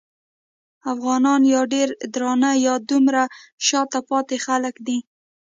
[0.93, 3.23] افغانان یا ډېر درانه یا دومره
[3.67, 4.97] شاته پاتې خلک دي.